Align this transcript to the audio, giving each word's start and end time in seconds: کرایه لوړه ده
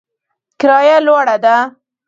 کرایه 0.59 0.97
لوړه 1.05 1.35
ده 1.43 1.55